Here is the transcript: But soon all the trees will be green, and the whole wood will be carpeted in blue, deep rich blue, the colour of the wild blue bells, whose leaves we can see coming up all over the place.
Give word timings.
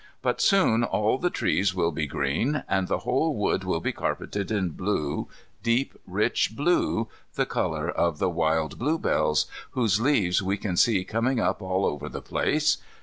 But 0.23 0.41
soon 0.41 0.83
all 0.83 1.19
the 1.19 1.29
trees 1.29 1.75
will 1.75 1.91
be 1.91 2.07
green, 2.07 2.63
and 2.67 2.87
the 2.87 2.97
whole 3.05 3.35
wood 3.35 3.63
will 3.63 3.79
be 3.81 3.91
carpeted 3.91 4.49
in 4.49 4.69
blue, 4.69 5.27
deep 5.61 5.93
rich 6.07 6.55
blue, 6.55 7.07
the 7.35 7.45
colour 7.45 7.87
of 7.87 8.17
the 8.17 8.27
wild 8.27 8.79
blue 8.79 8.97
bells, 8.97 9.45
whose 9.77 10.01
leaves 10.01 10.41
we 10.41 10.57
can 10.57 10.75
see 10.75 11.03
coming 11.03 11.39
up 11.39 11.61
all 11.61 11.85
over 11.85 12.09
the 12.09 12.19
place. 12.19 12.79